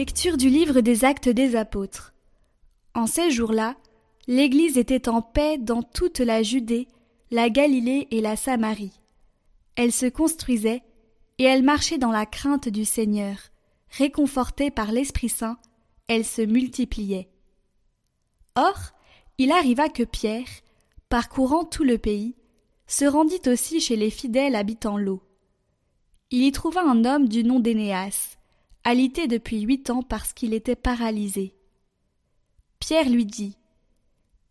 [0.00, 2.14] Lecture du livre des actes des apôtres.
[2.94, 3.76] En ces jours-là,
[4.28, 6.88] l'Église était en paix dans toute la Judée,
[7.30, 8.98] la Galilée et la Samarie.
[9.76, 10.82] Elle se construisait
[11.36, 13.36] et elle marchait dans la crainte du Seigneur.
[13.90, 15.58] Réconfortée par l'Esprit Saint,
[16.08, 17.28] elle se multipliait.
[18.56, 18.78] Or,
[19.36, 20.48] il arriva que Pierre,
[21.10, 22.36] parcourant tout le pays,
[22.86, 25.20] se rendit aussi chez les fidèles habitant l'eau.
[26.30, 28.38] Il y trouva un homme du nom d'Énéas,
[28.84, 31.54] alité depuis huit ans parce qu'il était paralysé.
[32.78, 33.56] Pierre lui dit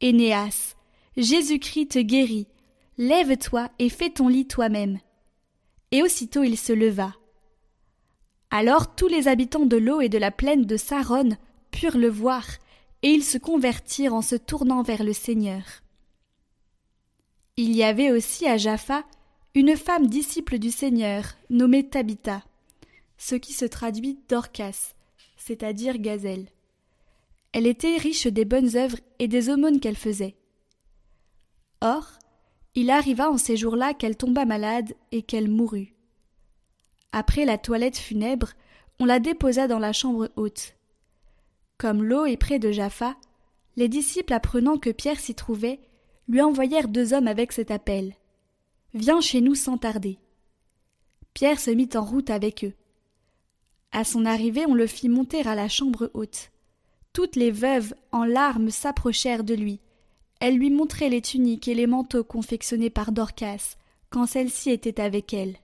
[0.01, 0.75] Énéas,
[1.17, 2.47] Jésus-Christ te guérit,
[2.97, 4.99] lève-toi et fais ton lit toi-même.
[5.91, 7.15] Et aussitôt il se leva.
[8.51, 11.29] Alors tous les habitants de l'eau et de la plaine de Saron
[11.71, 12.45] purent le voir,
[13.01, 15.63] et ils se convertirent en se tournant vers le Seigneur.
[17.57, 19.03] Il y avait aussi à Jaffa
[19.55, 22.43] une femme disciple du Seigneur, nommée Tabitha
[23.19, 24.95] ce qui se traduit Dorcas,
[25.37, 26.47] c'est-à-dire gazelle.
[27.51, 30.35] Elle était riche des bonnes œuvres et des aumônes qu'elle faisait.
[31.81, 32.07] Or,
[32.75, 35.93] il arriva en ces jours-là qu'elle tomba malade et qu'elle mourut.
[37.11, 38.53] Après la toilette funèbre,
[38.99, 40.75] on la déposa dans la chambre haute.
[41.77, 43.15] Comme l'eau est près de Jaffa,
[43.75, 45.79] les disciples apprenant que Pierre s'y trouvait,
[46.27, 48.13] lui envoyèrent deux hommes avec cet appel.
[48.93, 50.19] Viens chez nous sans tarder.
[51.33, 52.73] Pierre se mit en route avec eux.
[53.91, 56.51] À son arrivée, on le fit monter à la chambre haute.
[57.13, 59.79] Toutes les veuves, en larmes, s'approchèrent de lui.
[60.39, 63.75] Elles lui montraient les tuniques et les manteaux confectionnés par Dorcas,
[64.09, 65.57] quand celle-ci était avec elle.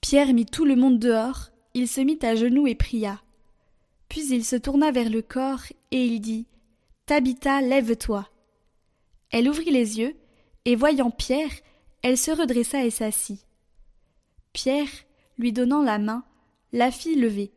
[0.00, 3.20] Pierre mit tout le monde dehors, il se mit à genoux et pria.
[4.08, 6.46] Puis il se tourna vers le corps et il dit
[7.06, 8.28] Tabitha, lève-toi.
[9.30, 10.16] Elle ouvrit les yeux,
[10.64, 11.50] et voyant Pierre,
[12.02, 13.46] elle se redressa et s'assit.
[14.52, 14.90] Pierre,
[15.38, 16.24] lui donnant la main,
[16.72, 17.52] la fit lever.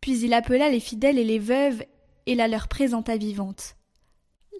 [0.00, 1.84] Puis il appela les fidèles et les veuves
[2.26, 3.76] et la leur présenta vivante.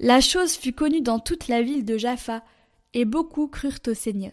[0.00, 2.42] La chose fut connue dans toute la ville de Jaffa,
[2.96, 4.32] et beaucoup crurent au Seigneur.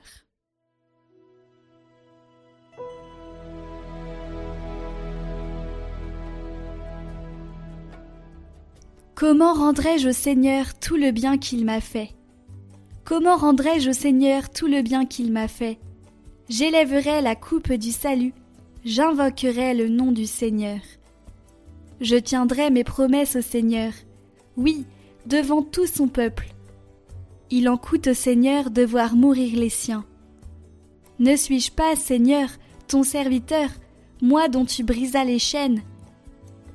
[9.15, 12.11] Comment rendrai-je au Seigneur tout le bien qu'il m'a fait?
[13.03, 15.77] Comment rendrai-je au Seigneur tout le bien qu'il m'a fait?
[16.47, 18.33] J'élèverai la coupe du salut
[18.85, 20.79] j'invoquerai le nom du Seigneur.
[22.01, 23.93] Je tiendrai mes promesses au Seigneur,
[24.57, 24.85] oui,
[25.25, 26.47] devant tout son peuple.
[27.49, 30.05] Il en coûte au Seigneur de voir mourir les siens.
[31.19, 32.49] Ne suis-je pas, Seigneur,
[32.87, 33.69] ton serviteur,
[34.21, 35.81] moi dont tu brisas les chaînes?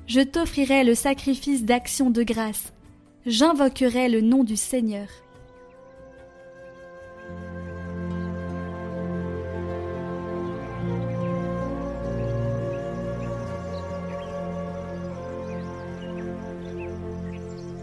[0.07, 2.73] Je t'offrirai le sacrifice d'action de grâce,
[3.27, 5.07] j'invoquerai le nom du Seigneur.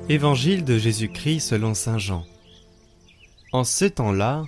[0.09, 2.25] Évangile de Jésus-Christ selon Saint Jean.
[3.51, 4.45] En ce temps-là,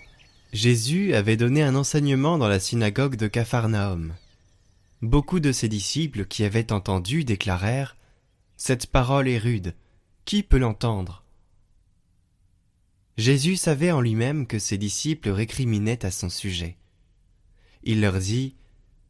[0.52, 4.14] Jésus avait donné un enseignement dans la synagogue de Capharnaüm.
[5.02, 7.97] Beaucoup de ses disciples qui avaient entendu déclarèrent
[8.56, 9.74] Cette parole est rude,
[10.24, 11.24] qui peut l'entendre?
[13.16, 16.76] Jésus savait en lui-même que ses disciples récriminaient à son sujet.
[17.82, 18.54] Il leur dit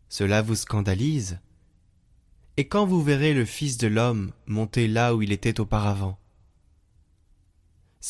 [0.08, 1.41] Cela vous scandalise
[2.56, 6.19] Et quand vous verrez le Fils de l'homme monter là où il était auparavant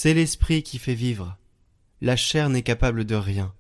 [0.01, 1.37] c'est l'esprit qui fait vivre.
[2.01, 3.53] La chair n'est capable de rien.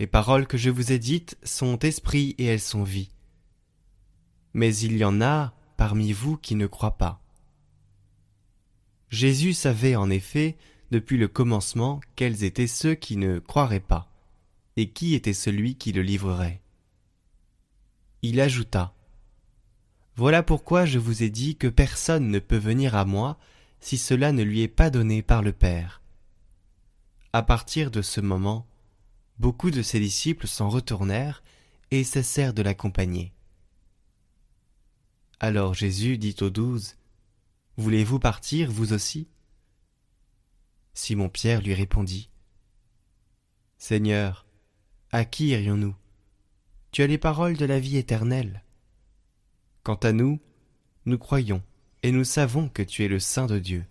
[0.00, 3.12] Les paroles que je vous ai dites sont esprit et elles sont vie.
[4.54, 7.22] Mais il y en a parmi vous qui ne croient pas.
[9.08, 10.56] Jésus savait en effet,
[10.90, 14.10] depuis le commencement, quels étaient ceux qui ne croiraient pas,
[14.76, 16.60] et qui était celui qui le livrerait.
[18.22, 18.96] Il ajouta
[20.16, 23.38] Voilà pourquoi je vous ai dit que personne ne peut venir à moi
[23.82, 26.00] si cela ne lui est pas donné par le Père.
[27.32, 28.66] À partir de ce moment,
[29.38, 31.42] beaucoup de ses disciples s'en retournèrent
[31.90, 33.32] et cessèrent de l'accompagner.
[35.40, 36.96] Alors Jésus dit aux douze,
[37.76, 39.28] Voulez-vous partir, vous aussi?
[40.94, 42.30] Simon-Pierre lui répondit,
[43.78, 44.46] Seigneur,
[45.10, 45.96] à qui irions-nous?
[46.92, 48.62] Tu as les paroles de la vie éternelle.
[49.82, 50.40] Quant à nous,
[51.04, 51.62] nous croyons
[52.02, 53.84] et nous savons que tu es le Saint de Dieu.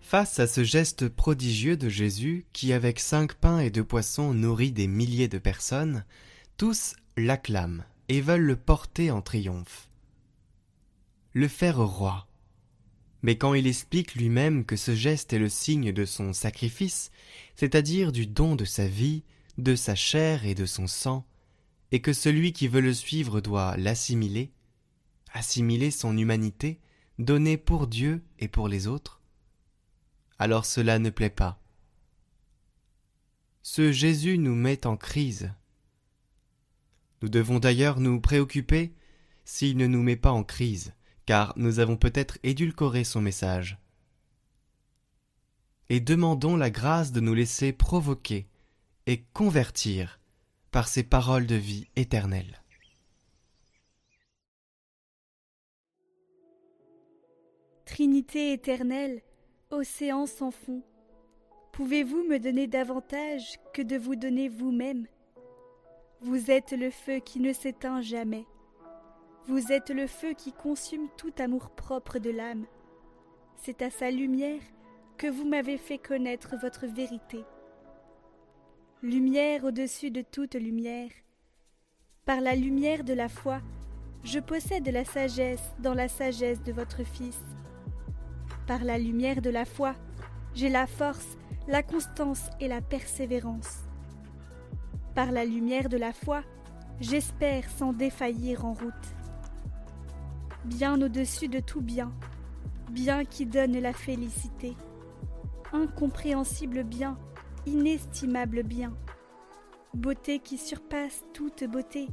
[0.00, 4.70] Face à ce geste prodigieux de Jésus, qui avec cinq pains et deux poissons nourrit
[4.70, 6.04] des milliers de personnes,
[6.56, 9.88] tous l'acclament et veulent le porter en triomphe.
[11.32, 12.28] le faire roi.
[13.24, 17.10] Mais quand il explique lui-même que ce geste est le signe de son sacrifice,
[17.56, 19.22] c'est-à-dire du don de sa vie,
[19.56, 21.26] de sa chair et de son sang,
[21.90, 24.52] et que celui qui veut le suivre doit l'assimiler,
[25.32, 26.80] assimiler son humanité,
[27.18, 29.22] donnée pour Dieu et pour les autres,
[30.38, 31.58] alors cela ne plaît pas.
[33.62, 35.50] Ce Jésus nous met en crise.
[37.22, 38.92] Nous devons d'ailleurs nous préoccuper
[39.46, 40.92] s'il ne nous met pas en crise,
[41.26, 43.78] car nous avons peut-être édulcoré son message.
[45.88, 48.46] Et demandons la grâce de nous laisser provoquer
[49.06, 50.20] et convertir
[50.70, 52.62] par ces paroles de vie éternelle.
[57.84, 59.22] Trinité éternelle,
[59.70, 60.82] océan sans fond,
[61.72, 65.06] pouvez-vous me donner davantage que de vous donner vous-même?
[66.20, 68.46] Vous êtes le feu qui ne s'éteint jamais.
[69.46, 72.64] Vous êtes le feu qui consume tout amour-propre de l'âme.
[73.56, 74.62] C'est à sa lumière
[75.18, 77.44] que vous m'avez fait connaître votre vérité.
[79.02, 81.10] Lumière au-dessus de toute lumière.
[82.24, 83.60] Par la lumière de la foi,
[84.22, 87.38] je possède la sagesse dans la sagesse de votre Fils.
[88.66, 89.94] Par la lumière de la foi,
[90.54, 91.36] j'ai la force,
[91.68, 93.80] la constance et la persévérance.
[95.14, 96.42] Par la lumière de la foi,
[96.98, 99.14] j'espère sans défaillir en route
[100.64, 102.12] bien au-dessus de tout bien,
[102.90, 104.74] bien qui donne la félicité,
[105.72, 107.18] incompréhensible bien,
[107.66, 108.92] inestimable bien,
[109.92, 112.08] beauté qui surpasse toute beauté,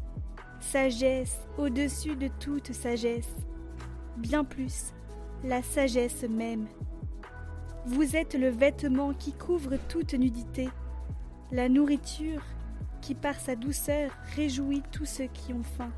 [0.60, 3.36] sagesse au-dessus de toute sagesse,
[4.18, 4.94] bien plus,
[5.44, 6.68] la sagesse même.
[7.86, 10.70] Vous êtes le vêtement qui couvre toute nudité,
[11.52, 12.44] la nourriture
[13.02, 15.92] qui par sa douceur réjouit tous ceux qui ont faim.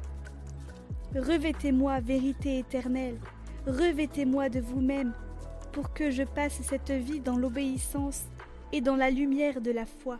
[1.15, 3.19] Revêtez-moi, vérité éternelle,
[3.68, 5.13] revêtez-moi de vous-même,
[5.71, 8.24] pour que je passe cette vie dans l'obéissance
[8.71, 10.18] et dans la lumière de la foi.